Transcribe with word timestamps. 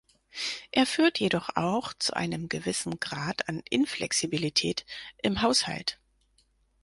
Er 0.71 0.87
führt 0.87 1.19
jedoch 1.19 1.49
auch 1.55 1.93
zu 1.93 2.15
einem 2.15 2.49
gewissen 2.49 2.99
Grad 2.99 3.47
an 3.47 3.61
Inflexibilität 3.69 4.83
im 5.21 5.43
Haushalt. 5.43 5.99